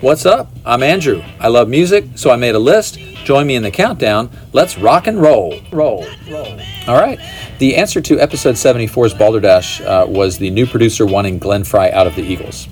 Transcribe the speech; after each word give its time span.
What's 0.00 0.24
up? 0.24 0.48
I'm 0.64 0.84
Andrew. 0.84 1.24
I 1.40 1.48
love 1.48 1.68
music, 1.68 2.04
so 2.14 2.30
I 2.30 2.36
made 2.36 2.54
a 2.54 2.58
list. 2.60 3.00
Join 3.24 3.48
me 3.48 3.56
in 3.56 3.64
the 3.64 3.72
countdown. 3.72 4.30
Let's 4.52 4.78
rock 4.78 5.08
and 5.08 5.20
roll. 5.20 5.60
Roll. 5.72 6.06
Roll. 6.30 6.60
All 6.86 6.94
right. 6.94 7.18
The 7.58 7.74
answer 7.74 8.00
to 8.02 8.20
episode 8.20 8.54
74's 8.54 9.12
Balderdash 9.12 9.80
uh, 9.80 10.06
was 10.08 10.38
the 10.38 10.50
new 10.50 10.68
producer 10.68 11.04
wanting 11.04 11.40
Glenn 11.40 11.64
Frey 11.64 11.90
out 11.90 12.06
of 12.06 12.14
the 12.14 12.22
Eagles. 12.22 12.66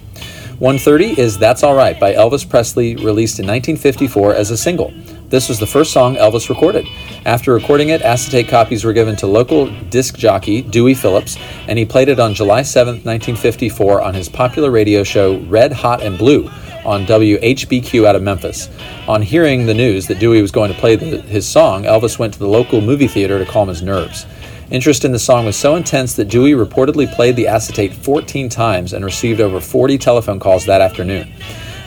130 0.60 1.20
is 1.20 1.36
That's 1.36 1.64
Alright 1.64 1.98
by 1.98 2.14
Elvis 2.14 2.48
Presley, 2.48 2.94
released 2.94 3.40
in 3.40 3.46
1954 3.46 4.32
as 4.36 4.52
a 4.52 4.56
single. 4.56 4.94
This 5.28 5.48
was 5.48 5.58
the 5.58 5.66
first 5.66 5.92
song 5.92 6.14
Elvis 6.14 6.48
recorded. 6.48 6.86
After 7.24 7.52
recording 7.52 7.88
it, 7.88 8.02
acetate 8.02 8.46
copies 8.46 8.84
were 8.84 8.92
given 8.92 9.16
to 9.16 9.26
local 9.26 9.68
disc 9.90 10.16
jockey 10.16 10.62
Dewey 10.62 10.94
Phillips, 10.94 11.36
and 11.66 11.76
he 11.76 11.84
played 11.84 12.08
it 12.08 12.20
on 12.20 12.34
July 12.34 12.62
7, 12.62 12.94
1954, 13.02 14.00
on 14.00 14.14
his 14.14 14.28
popular 14.28 14.70
radio 14.70 15.02
show 15.02 15.38
Red, 15.40 15.72
Hot, 15.72 16.00
and 16.00 16.16
Blue 16.16 16.48
on 16.86 17.04
WHBQ 17.04 18.06
out 18.06 18.16
of 18.16 18.22
Memphis. 18.22 18.70
On 19.08 19.20
hearing 19.20 19.66
the 19.66 19.74
news 19.74 20.06
that 20.06 20.20
Dewey 20.20 20.40
was 20.40 20.52
going 20.52 20.72
to 20.72 20.78
play 20.78 20.96
the, 20.96 21.20
his 21.22 21.46
song, 21.46 21.82
Elvis 21.82 22.18
went 22.18 22.32
to 22.34 22.38
the 22.38 22.48
local 22.48 22.80
movie 22.80 23.08
theater 23.08 23.38
to 23.38 23.50
calm 23.50 23.68
his 23.68 23.82
nerves. 23.82 24.24
Interest 24.70 25.04
in 25.04 25.12
the 25.12 25.18
song 25.18 25.44
was 25.44 25.56
so 25.56 25.76
intense 25.76 26.14
that 26.14 26.28
Dewey 26.28 26.52
reportedly 26.52 27.12
played 27.12 27.36
the 27.36 27.48
acetate 27.48 27.92
14 27.92 28.48
times 28.48 28.92
and 28.92 29.04
received 29.04 29.40
over 29.40 29.60
40 29.60 29.98
telephone 29.98 30.40
calls 30.40 30.64
that 30.66 30.80
afternoon. 30.80 31.32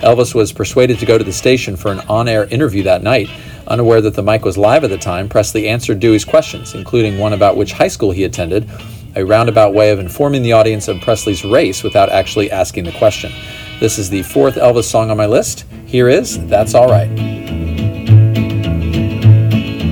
Elvis 0.01 0.33
was 0.33 0.53
persuaded 0.53 0.99
to 0.99 1.05
go 1.05 1.17
to 1.17 1.23
the 1.23 1.33
station 1.33 1.75
for 1.75 1.91
an 1.91 1.99
on 2.07 2.29
air 2.29 2.45
interview 2.45 2.83
that 2.83 3.03
night. 3.03 3.29
Unaware 3.67 4.01
that 4.01 4.13
the 4.13 4.23
mic 4.23 4.45
was 4.45 4.57
live 4.57 4.83
at 4.85 4.89
the 4.89 4.97
time, 4.97 5.27
Presley 5.27 5.67
answered 5.67 5.99
Dewey's 5.99 6.23
questions, 6.23 6.73
including 6.73 7.17
one 7.17 7.33
about 7.33 7.57
which 7.57 7.73
high 7.73 7.89
school 7.89 8.11
he 8.11 8.23
attended, 8.23 8.69
a 9.15 9.25
roundabout 9.25 9.73
way 9.73 9.91
of 9.91 9.99
informing 9.99 10.41
the 10.41 10.53
audience 10.53 10.87
of 10.87 11.01
Presley's 11.01 11.43
race 11.43 11.83
without 11.83 12.09
actually 12.09 12.49
asking 12.49 12.85
the 12.85 12.91
question. 12.93 13.31
This 13.79 13.97
is 13.97 14.09
the 14.09 14.23
fourth 14.23 14.55
Elvis 14.55 14.83
song 14.83 15.09
on 15.09 15.15
my 15.15 15.25
list. 15.25 15.63
Here 15.85 16.09
is 16.09 16.45
That's 16.47 16.75
Alright. 16.75 17.09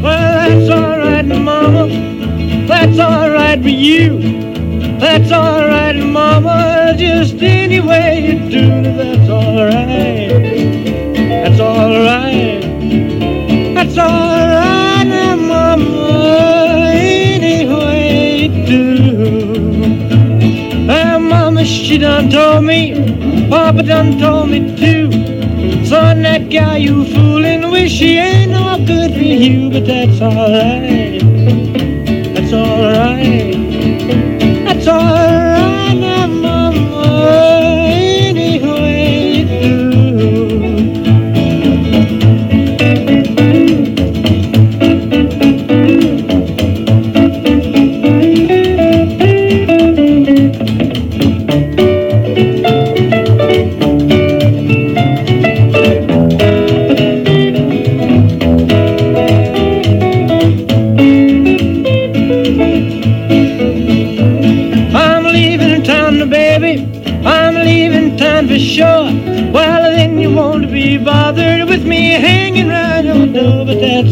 Well, 0.03 0.49
that's 0.49 0.69
alright, 0.69 1.25
Mama. 1.25 1.87
That's 2.67 2.99
alright 2.99 3.59
with 3.59 3.67
you. 3.67 4.19
That's 4.99 5.31
alright, 5.31 5.95
Mama. 5.95 6.95
Just 6.97 7.41
any 7.41 7.79
way 7.79 8.27
you 8.27 8.49
do, 8.49 8.83
that's 8.83 9.29
alright. 9.29 10.43
That's 11.15 11.59
alright. 11.61 12.61
That's 13.73 13.97
alright, 13.97 15.07
Mama. 15.39 16.91
Any 16.93 17.73
way 17.73 18.47
you 18.47 18.65
do. 18.65 18.85
Well, 20.87 21.19
Mama, 21.21 21.63
she 21.63 21.97
done 21.97 22.29
told 22.29 22.65
me. 22.65 23.26
Papa 23.49 23.83
done 23.83 24.17
told 24.19 24.49
me 24.49 24.59
too. 24.75 25.09
Son, 25.85 26.21
that 26.23 26.49
guy 26.49 26.77
you 26.77 27.05
fooling 27.05 27.71
with, 27.71 27.89
she 27.89 28.17
ain't 28.17 28.51
no 28.51 28.77
good 28.85 29.13
for 29.13 29.19
you, 29.19 29.69
but 29.69 29.85
that's 29.85 30.19
alright. 30.21 31.21
That's 32.33 32.53
alright. 32.53 33.55
That's 34.65 34.87
alright 34.87 35.26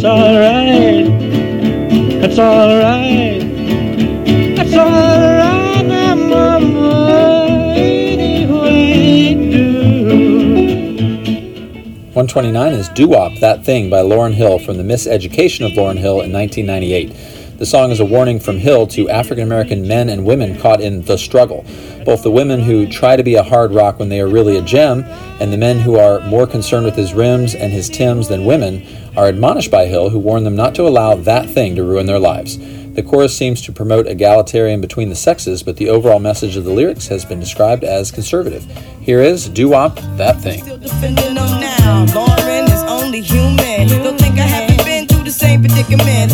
alright. 0.06 1.06
That's 2.22 2.40
alright. 2.40 3.42
That's 4.56 4.74
alright 4.74 5.86
now, 5.86 6.16
mama. 6.16 7.74
Any 7.76 8.46
way 8.46 9.30
you 9.30 9.52
do. 9.52 9.66
129 12.14 12.74
is 12.74 12.90
Doo 12.90 13.10
Wop, 13.10 13.34
That 13.40 13.66
Thing 13.66 13.90
by 13.90 14.02
Lauryn 14.02 14.34
Hill 14.34 14.60
from 14.60 14.78
the 14.78 14.84
Miseducation 14.84 15.66
of 15.66 15.74
Lauryn 15.74 15.98
Hill 15.98 16.22
in 16.22 16.32
1998. 16.32 17.12
The 17.58 17.66
song 17.66 17.92
is 17.92 18.02
a 18.02 18.06
warning 18.06 18.42
from 18.42 18.58
Hill 18.58 18.86
to 18.88 19.10
African 19.10 19.46
American 19.46 19.88
men 19.88 20.10
and 20.10 20.26
women 20.26 20.60
caught 20.60 20.82
in 20.82 21.04
the 21.04 21.18
struggle. 21.18 21.66
Both 22.04 22.22
the 22.22 22.30
women 22.30 22.60
who 22.60 22.86
try 22.86 23.16
to 23.16 23.24
be 23.24 23.36
a 23.36 23.44
hard 23.44 23.72
rock 23.72 23.98
when 23.98 24.10
they 24.10 24.20
are 24.20 24.28
really 24.28 24.58
a 24.58 24.62
gem, 24.62 25.06
and 25.40 25.54
the 25.54 25.58
men 25.58 25.80
who 25.80 25.98
are 25.98 26.20
more 26.28 26.46
concerned 26.48 26.86
with 26.86 26.98
his 26.98 27.14
rims 27.14 27.56
and 27.56 27.72
his 27.72 27.88
Tims 27.88 28.28
than 28.28 28.44
women, 28.44 28.86
are 29.16 29.28
admonished 29.28 29.72
by 29.72 29.86
Hill, 29.86 30.10
who 30.10 30.20
warned 30.20 30.46
them 30.46 30.58
not 30.58 30.76
to 30.76 30.86
allow 30.86 31.16
that 31.16 31.50
thing 31.50 31.78
to 31.78 31.84
ruin 31.84 32.08
their 32.08 32.20
lives. 32.20 32.58
The 32.94 33.04
chorus 33.04 33.38
seems 33.38 33.62
to 33.62 33.72
promote 33.72 34.06
egalitarian 34.06 34.82
between 34.82 35.08
the 35.08 35.16
sexes, 35.16 35.64
but 35.64 35.78
the 35.78 35.88
overall 35.88 36.20
message 36.20 36.58
of 36.58 36.66
the 36.66 36.74
lyrics 36.74 37.08
has 37.08 37.24
been 37.24 37.40
described 37.40 37.86
as 37.86 38.12
conservative. 38.12 38.66
Here 39.00 39.22
is 39.22 39.48
Doo 39.48 39.70
Wop, 39.70 39.96
That 40.18 40.42
Thing. 40.42 40.60
Lauren 42.14 42.66
is 42.66 42.84
only 42.84 43.22
human. 43.22 43.88
Don't 43.88 44.20
think 44.20 44.40
I 44.40 44.44
haven't 44.44 44.84
been 44.86 45.08
through 45.08 45.24
the 45.24 45.32
same 45.32 45.62
predicament. 45.62 46.34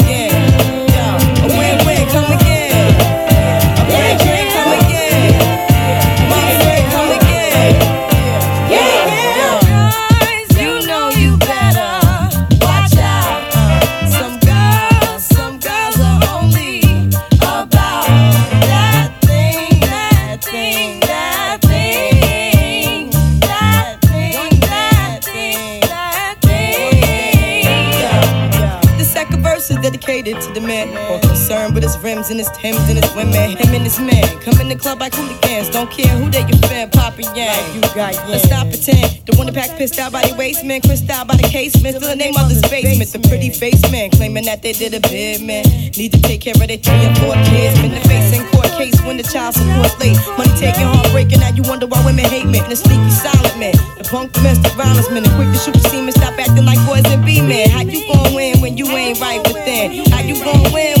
Concerned 32.21 32.39
with 32.39 32.47
his 32.47 32.59
rims 32.61 32.71
and 32.71 32.75
his 32.75 32.77
Timbs 32.77 32.89
and 32.89 33.03
his 33.03 33.15
women. 33.15 33.57
Him 33.57 33.73
and 33.73 33.83
his 33.83 33.99
man 33.99 34.23
come 34.41 34.59
in 34.61 34.69
the 34.69 34.75
club 34.75 34.99
like 34.99 35.13
hooligans. 35.13 35.69
Don't 35.69 35.89
care 35.89 36.07
who 36.17 36.29
they 36.29 36.41
your 36.41 36.57
fan, 36.69 36.89
Papa 36.89 37.21
Yang. 37.35 37.75
You 37.75 37.81
got 37.95 38.15
Let's 38.29 38.43
stop 38.43 38.67
pretend. 38.67 39.25
The 39.25 39.35
one 39.37 39.47
that 39.47 39.55
pack 39.55 39.77
pissed 39.77 39.99
out 39.99 40.11
by 40.11 40.27
the 40.27 40.35
waist 40.35 40.63
man, 40.63 40.81
crissed 40.81 41.09
out 41.09 41.27
by 41.27 41.35
the 41.35 41.43
casement. 41.43 41.95
Still 41.97 42.09
the 42.09 42.15
name 42.15 42.35
of 42.37 42.49
this 42.49 42.61
basement. 42.69 43.11
The 43.11 43.19
pretty 43.27 43.49
face 43.49 43.81
man 43.91 44.09
claiming 44.11 44.45
that 44.45 44.61
they 44.61 44.73
did 44.73 44.93
a 44.93 44.99
bid 44.99 45.41
man. 45.41 45.63
Need 45.97 46.11
to 46.13 46.21
take 46.21 46.41
care 46.41 46.53
of 46.53 46.67
their 46.67 46.77
three 46.77 47.01
and 47.01 47.17
four 47.17 47.33
kids. 47.49 47.79
Been 47.81 47.91
the 47.91 48.03
face 48.07 48.33
in 48.37 48.45
court 48.51 48.69
case 48.77 48.99
when 49.01 49.17
the 49.17 49.23
child 49.23 49.55
support 49.55 49.93
late. 49.99 50.17
Money 50.37 50.53
taking, 50.59 50.85
heartbreaking. 50.85 51.39
Now 51.39 51.53
you 51.53 51.63
wonder 51.63 51.87
why 51.87 52.03
women 52.05 52.25
hate 52.25 52.45
men. 52.45 52.69
The 52.69 52.75
sneaky 52.75 53.09
silent 53.11 53.57
man. 53.57 53.73
The 53.97 54.05
punk 54.05 54.33
domestic 54.33 54.73
violence 54.73 55.09
man. 55.09 55.23
The 55.23 55.31
quick 55.35 55.49
to 55.49 55.59
shoot 55.59 55.73
the 55.73 55.83
semen. 55.89 56.13
Stop 56.13 56.37
acting 56.37 56.65
like 56.65 56.79
boys 56.85 57.05
and 57.05 57.25
be 57.25 57.41
men. 57.41 57.69
How 57.69 57.81
you 57.81 58.05
gon' 58.07 58.33
win 58.33 58.61
when 58.61 58.77
you 58.77 58.87
ain't 58.93 59.19
right 59.19 59.41
within? 59.47 60.05
How 60.11 60.21
you 60.21 60.37
gon' 60.43 60.71
win 60.71 61.00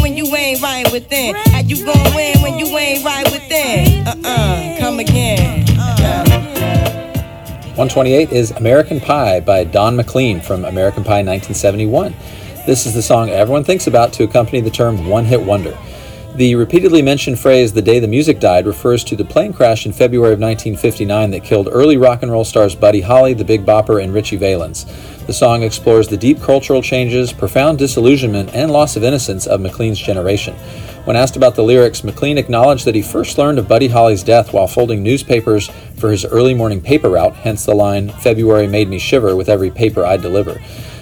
right 0.83 0.91
within? 0.91 1.35
How 1.35 1.59
you 1.59 1.85
gon' 1.85 2.15
win 2.15 2.41
when 2.41 2.57
you 2.57 2.65
ain't 2.77 3.03
right 3.03 3.29
within? 3.31 4.07
Uh-uh, 4.07 4.77
come 4.79 4.99
again. 4.99 5.65
Uh. 5.77 5.91
128 7.75 8.31
is 8.31 8.51
American 8.51 8.99
Pie 8.99 9.39
by 9.39 9.63
Don 9.63 9.95
McLean 9.95 10.41
from 10.41 10.65
American 10.65 11.03
Pie 11.03 11.23
1971. 11.23 12.13
This 12.65 12.85
is 12.85 12.93
the 12.93 13.01
song 13.01 13.29
everyone 13.29 13.63
thinks 13.63 13.87
about 13.87 14.13
to 14.13 14.23
accompany 14.23 14.61
the 14.61 14.69
term 14.69 15.07
one 15.07 15.25
hit 15.25 15.41
wonder. 15.41 15.77
The 16.35 16.55
repeatedly 16.55 17.01
mentioned 17.01 17.39
phrase, 17.39 17.73
the 17.73 17.81
day 17.81 17.99
the 17.99 18.07
music 18.07 18.39
died, 18.39 18.65
refers 18.65 19.03
to 19.03 19.17
the 19.17 19.25
plane 19.25 19.51
crash 19.51 19.85
in 19.85 19.91
February 19.91 20.31
of 20.31 20.39
1959 20.39 21.29
that 21.31 21.43
killed 21.43 21.67
early 21.69 21.97
rock 21.97 22.23
and 22.23 22.31
roll 22.31 22.45
stars 22.45 22.73
Buddy 22.73 23.01
Holly, 23.01 23.33
the 23.33 23.43
Big 23.43 23.65
Bopper, 23.65 24.01
and 24.01 24.13
Ritchie 24.13 24.37
Valens. 24.37 24.85
The 25.27 25.33
song 25.33 25.61
explores 25.61 26.07
the 26.07 26.15
deep 26.15 26.41
cultural 26.41 26.81
changes, 26.81 27.33
profound 27.33 27.79
disillusionment, 27.79 28.55
and 28.55 28.71
loss 28.71 28.95
of 28.95 29.03
innocence 29.03 29.45
of 29.45 29.59
McLean's 29.59 29.99
generation. 29.99 30.55
When 31.03 31.17
asked 31.17 31.35
about 31.35 31.55
the 31.55 31.63
lyrics, 31.63 32.01
McLean 32.01 32.37
acknowledged 32.37 32.85
that 32.85 32.95
he 32.95 33.01
first 33.01 33.37
learned 33.37 33.59
of 33.59 33.67
Buddy 33.67 33.89
Holly's 33.89 34.23
death 34.23 34.53
while 34.53 34.67
folding 34.67 35.03
newspapers 35.03 35.69
for 35.97 36.11
his 36.11 36.23
early 36.23 36.53
morning 36.53 36.79
paper 36.79 37.09
route, 37.09 37.35
hence 37.35 37.65
the 37.65 37.75
line, 37.75 38.07
February 38.07 38.67
made 38.67 38.87
me 38.87 38.99
shiver 38.99 39.35
with 39.35 39.49
every 39.49 39.69
paper 39.69 40.05
I 40.05 40.15
deliver 40.15 40.61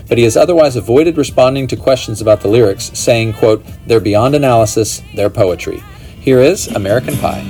but 0.09 0.17
he 0.17 0.25
has 0.25 0.35
otherwise 0.35 0.75
avoided 0.75 1.17
responding 1.17 1.67
to 1.67 1.77
questions 1.77 2.19
about 2.19 2.41
the 2.41 2.47
lyrics, 2.49 2.91
saying, 2.93 3.33
quote, 3.33 3.63
they're 3.85 3.99
beyond 4.01 4.35
analysis, 4.35 5.01
they're 5.15 5.29
poetry. 5.29 5.81
Here 6.19 6.39
is 6.39 6.67
American 6.67 7.15
Pie. 7.17 7.41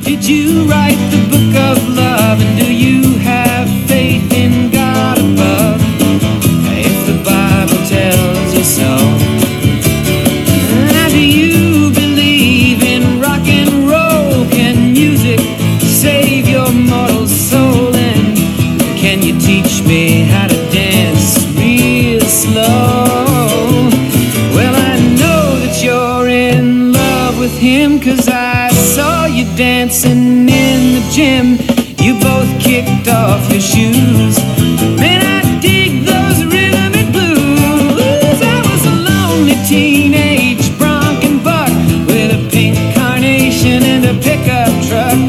Pickup 44.21 44.74
truck. 44.88 45.19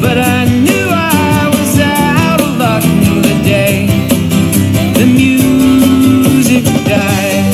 But 0.00 0.18
I 0.18 0.44
knew 0.64 0.86
I 0.90 1.50
was 1.54 1.72
out 1.80 2.40
of 2.40 2.56
luck 2.56 2.82
the 3.28 3.36
day 3.44 3.86
the 4.98 5.06
music 5.06 6.64
died. 6.84 7.46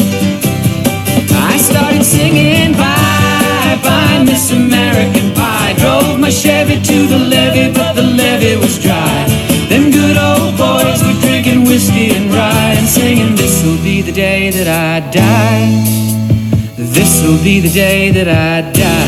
I 1.53 1.57
started 1.59 2.05
singing 2.05 2.73
bye 2.73 3.79
bye 3.83 4.23
Miss 4.25 4.51
American 4.53 5.35
Pie. 5.35 5.75
Drove 5.79 6.19
my 6.21 6.31
Chevy 6.31 6.77
to 6.81 7.07
the 7.07 7.19
levee, 7.19 7.73
but 7.73 7.95
the 7.95 8.03
levee 8.03 8.57
was 8.57 8.79
dry. 8.79 9.27
Them 9.69 9.91
good 9.91 10.17
old 10.17 10.57
boys 10.57 11.03
were 11.03 11.19
drinking 11.21 11.65
whiskey 11.65 12.15
and 12.17 12.33
rye 12.33 12.75
and 12.79 12.87
singing, 12.87 13.35
This'll 13.35 13.83
be 13.83 14.03
the 14.03 14.13
day 14.13 14.51
that 14.51 14.69
I 14.69 15.01
die. 15.11 15.67
This'll 16.77 17.43
be 17.43 17.61
the 17.61 17.71
day 17.71 18.11
that 18.11 18.29
I 18.29 18.71
die. 18.73 19.04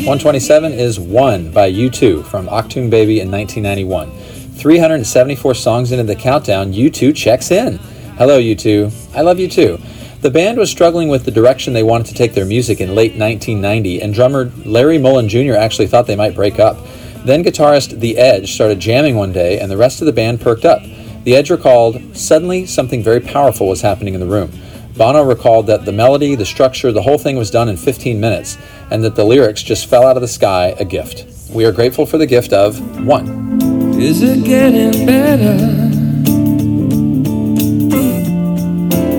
127 0.00 0.72
is 0.72 0.98
One 0.98 1.52
by 1.52 1.70
U2 1.70 2.24
from 2.24 2.46
Achtung 2.46 2.88
Baby 2.88 3.20
in 3.20 3.30
1991. 3.30 4.10
374 4.56 5.54
songs 5.54 5.92
into 5.92 6.04
the 6.04 6.16
countdown, 6.16 6.72
U2 6.72 7.14
checks 7.14 7.50
in. 7.50 7.76
Hello, 8.16 8.40
U2. 8.40 9.14
I 9.14 9.20
love 9.20 9.38
you 9.38 9.46
too. 9.46 9.78
The 10.22 10.30
band 10.30 10.56
was 10.56 10.70
struggling 10.70 11.10
with 11.10 11.26
the 11.26 11.30
direction 11.30 11.74
they 11.74 11.82
wanted 11.82 12.06
to 12.06 12.14
take 12.14 12.32
their 12.32 12.46
music 12.46 12.80
in 12.80 12.94
late 12.94 13.10
1990, 13.10 14.00
and 14.00 14.14
drummer 14.14 14.50
Larry 14.64 14.96
Mullen 14.96 15.28
Jr. 15.28 15.52
actually 15.52 15.86
thought 15.86 16.06
they 16.06 16.16
might 16.16 16.34
break 16.34 16.58
up. 16.58 16.78
Then 17.26 17.44
guitarist 17.44 18.00
The 18.00 18.16
Edge 18.16 18.54
started 18.54 18.80
jamming 18.80 19.16
one 19.16 19.32
day, 19.32 19.60
and 19.60 19.70
the 19.70 19.76
rest 19.76 20.00
of 20.00 20.06
the 20.06 20.14
band 20.14 20.40
perked 20.40 20.64
up. 20.64 20.82
The 21.24 21.36
Edge 21.36 21.50
recalled, 21.50 22.16
Suddenly, 22.16 22.64
something 22.64 23.02
very 23.02 23.20
powerful 23.20 23.68
was 23.68 23.82
happening 23.82 24.14
in 24.14 24.20
the 24.20 24.26
room. 24.26 24.50
Bono 24.96 25.22
recalled 25.22 25.66
that 25.68 25.84
the 25.84 25.92
melody, 25.92 26.34
the 26.34 26.44
structure, 26.44 26.92
the 26.92 27.02
whole 27.02 27.18
thing 27.18 27.36
was 27.36 27.50
done 27.50 27.68
in 27.68 27.76
15 27.76 28.20
minutes, 28.20 28.58
and 28.90 29.04
that 29.04 29.14
the 29.14 29.24
lyrics 29.24 29.62
just 29.62 29.88
fell 29.88 30.06
out 30.06 30.16
of 30.16 30.20
the 30.20 30.28
sky 30.28 30.74
a 30.78 30.84
gift. 30.84 31.26
We 31.50 31.64
are 31.64 31.72
grateful 31.72 32.06
for 32.06 32.18
the 32.18 32.26
gift 32.26 32.52
of 32.52 32.80
one. 33.06 33.60
Is 34.00 34.22
it 34.22 34.44
getting 34.44 35.06
better? 35.06 35.54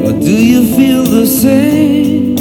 Or 0.06 0.12
do 0.20 0.46
you 0.46 0.76
feel 0.76 1.04
the 1.04 1.26
same? 1.26 2.36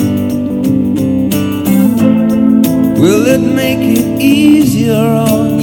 Will 3.00 3.27
it 3.27 3.38
make 3.38 3.79
it 3.99 4.21
easier 4.21 4.94
on 4.94 5.60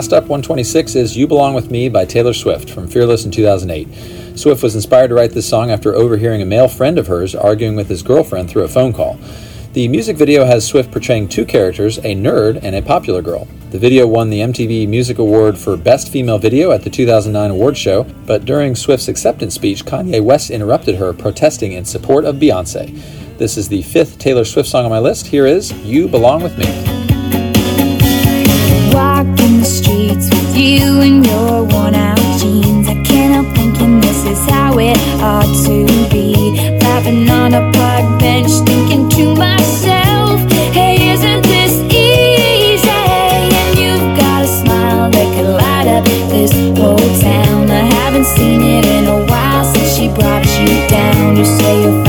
Last 0.00 0.14
up, 0.14 0.22
126 0.24 0.94
is 0.94 1.14
You 1.14 1.26
Belong 1.26 1.52
With 1.52 1.70
Me 1.70 1.90
by 1.90 2.06
Taylor 2.06 2.32
Swift 2.32 2.70
from 2.70 2.88
Fearless 2.88 3.26
in 3.26 3.30
2008. 3.30 4.34
Swift 4.34 4.62
was 4.62 4.74
inspired 4.74 5.08
to 5.08 5.14
write 5.14 5.32
this 5.32 5.46
song 5.46 5.70
after 5.70 5.94
overhearing 5.94 6.40
a 6.40 6.46
male 6.46 6.68
friend 6.68 6.96
of 6.96 7.06
hers 7.06 7.34
arguing 7.34 7.76
with 7.76 7.90
his 7.90 8.02
girlfriend 8.02 8.48
through 8.48 8.62
a 8.62 8.68
phone 8.68 8.94
call. 8.94 9.18
The 9.74 9.88
music 9.88 10.16
video 10.16 10.46
has 10.46 10.66
Swift 10.66 10.90
portraying 10.90 11.28
two 11.28 11.44
characters, 11.44 11.98
a 11.98 12.14
nerd 12.14 12.60
and 12.62 12.74
a 12.74 12.80
popular 12.80 13.20
girl. 13.20 13.46
The 13.72 13.78
video 13.78 14.06
won 14.06 14.30
the 14.30 14.40
MTV 14.40 14.88
Music 14.88 15.18
Award 15.18 15.58
for 15.58 15.76
Best 15.76 16.08
Female 16.08 16.38
Video 16.38 16.72
at 16.72 16.82
the 16.82 16.88
2009 16.88 17.50
award 17.50 17.76
show, 17.76 18.04
but 18.24 18.46
during 18.46 18.74
Swift's 18.74 19.08
acceptance 19.08 19.54
speech, 19.54 19.84
Kanye 19.84 20.24
West 20.24 20.48
interrupted 20.48 20.94
her, 20.94 21.12
protesting 21.12 21.72
in 21.72 21.84
support 21.84 22.24
of 22.24 22.36
Beyonce. 22.36 23.36
This 23.36 23.58
is 23.58 23.68
the 23.68 23.82
fifth 23.82 24.16
Taylor 24.16 24.46
Swift 24.46 24.70
song 24.70 24.86
on 24.86 24.90
my 24.90 24.98
list. 24.98 25.26
Here 25.26 25.44
is 25.44 25.70
You 25.84 26.08
Belong 26.08 26.42
With 26.42 26.56
Me. 26.56 26.89
Streets 30.00 30.30
with 30.30 30.56
you 30.56 31.00
in 31.00 31.22
your 31.24 31.64
worn 31.64 31.94
out 31.94 32.18
jeans. 32.38 32.88
I 32.88 32.94
can't 33.02 33.34
help 33.34 33.48
thinking 33.54 34.00
this 34.00 34.24
is 34.24 34.48
how 34.48 34.78
it 34.78 34.98
ought 35.20 35.50
to 35.66 35.84
be. 36.10 36.34
Laughing 36.80 37.28
on 37.28 37.52
a 37.54 37.70
park 37.72 38.20
bench, 38.20 38.50
thinking 38.66 39.08
to 39.16 39.34
myself, 39.34 40.40
hey, 40.72 41.10
isn't 41.10 41.42
this 41.42 41.74
easy? 41.92 42.88
And 42.88 43.78
you've 43.78 44.18
got 44.18 44.44
a 44.44 44.48
smile 44.48 45.10
that 45.10 45.28
could 45.34 45.50
light 45.62 45.88
up 45.88 46.04
this 46.30 46.52
whole 46.78 46.98
town. 47.20 47.70
I 47.70 47.84
haven't 48.00 48.26
seen 48.36 48.62
it 48.62 48.86
in 48.86 49.04
a 49.06 49.24
while 49.26 49.64
since 49.64 49.96
she 49.96 50.08
brought 50.08 50.46
you 50.60 50.88
down. 50.88 51.36
You 51.36 51.44
say 51.44 51.82
you're 51.82 51.99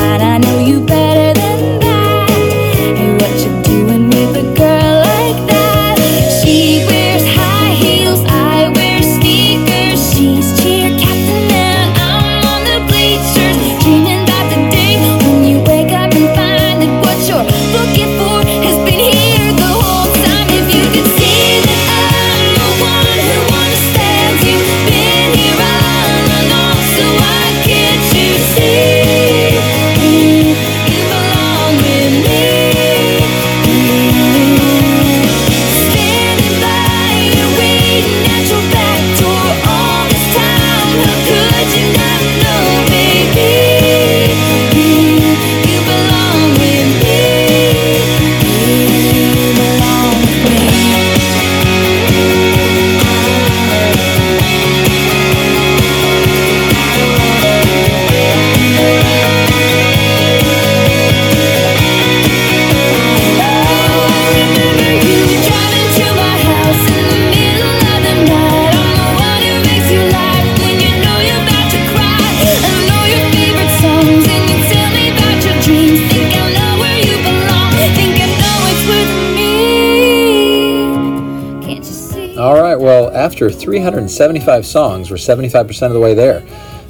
after 83.41 83.57
375 83.57 84.65
songs. 84.67 85.09
We're 85.09 85.17
75% 85.17 85.87
of 85.87 85.93
the 85.93 85.99
way 85.99 86.13
there. 86.13 86.41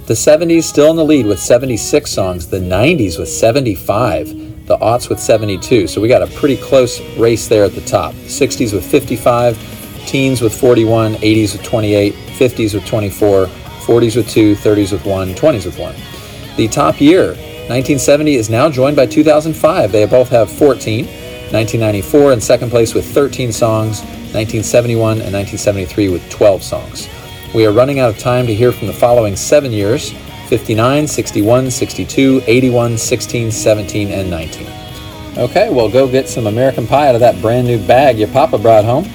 The 0.07 0.13
70s 0.13 0.63
still 0.63 0.89
in 0.89 0.97
the 0.97 1.05
lead 1.05 1.25
with 1.25 1.39
76 1.39 2.11
songs, 2.11 2.45
the 2.47 2.59
90s 2.59 3.17
with 3.17 3.29
75, 3.29 4.67
the 4.67 4.77
aughts 4.79 5.07
with 5.07 5.17
72. 5.17 5.87
So 5.87 6.01
we 6.01 6.09
got 6.09 6.21
a 6.21 6.27
pretty 6.35 6.57
close 6.57 6.99
race 7.15 7.47
there 7.47 7.63
at 7.63 7.73
the 7.73 7.81
top. 7.81 8.13
60s 8.15 8.73
with 8.73 8.85
55, 8.85 9.57
teens 10.05 10.41
with 10.41 10.53
41, 10.53 11.13
80s 11.15 11.53
with 11.53 11.63
28, 11.63 12.13
50s 12.13 12.73
with 12.73 12.85
24, 12.85 13.45
40s 13.45 14.17
with 14.17 14.29
2, 14.29 14.53
30s 14.53 14.91
with 14.91 15.05
1, 15.05 15.29
20s 15.29 15.65
with 15.65 15.79
1. 15.79 15.95
The 16.57 16.67
top 16.67 16.99
year, 16.99 17.27
1970, 17.27 18.35
is 18.35 18.49
now 18.49 18.69
joined 18.69 18.97
by 18.97 19.05
2005. 19.05 19.91
They 19.93 20.05
both 20.05 20.27
have 20.27 20.51
14. 20.51 21.05
1994 21.51 22.31
in 22.31 22.39
second 22.39 22.69
place 22.69 22.93
with 22.93 23.05
13 23.05 23.51
songs, 23.51 24.01
1971, 24.33 25.21
and 25.21 25.33
1973 25.33 26.09
with 26.09 26.29
12 26.29 26.63
songs. 26.63 27.09
We 27.53 27.65
are 27.65 27.71
running 27.71 27.99
out 27.99 28.09
of 28.09 28.17
time 28.17 28.47
to 28.47 28.55
hear 28.55 28.71
from 28.71 28.87
the 28.87 28.93
following 28.93 29.35
seven 29.35 29.71
years 29.71 30.11
59, 30.47 31.07
61, 31.07 31.71
62, 31.71 32.41
81, 32.45 32.97
16, 32.97 33.51
17, 33.51 34.07
and 34.09 34.29
19. 34.29 34.67
Okay, 35.37 35.69
well, 35.69 35.89
go 35.89 36.09
get 36.09 36.27
some 36.27 36.47
American 36.47 36.85
pie 36.85 37.07
out 37.07 37.15
of 37.15 37.21
that 37.21 37.41
brand 37.41 37.67
new 37.67 37.79
bag 37.87 38.19
your 38.19 38.27
papa 38.29 38.57
brought 38.57 38.83
home, 38.83 39.05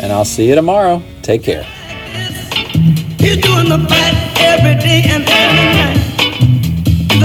and 0.00 0.12
I'll 0.12 0.24
see 0.24 0.48
you 0.48 0.54
tomorrow. 0.54 1.02
Take 1.22 1.42
care. 1.42 1.66
Doing 3.18 3.68
the 3.68 3.86
fight 3.88 4.14
every 4.40 4.74
day 4.74 5.02
and 5.06 5.24
every 5.26 5.64
night. 5.78 5.98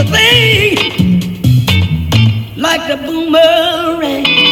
Thing 0.07 0.97
like 2.55 2.87
the 2.87 2.95
boomerang. 3.05 4.46